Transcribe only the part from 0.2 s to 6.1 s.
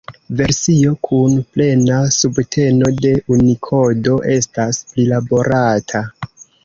Versio kun plena subteno de Unikodo estas prilaborata.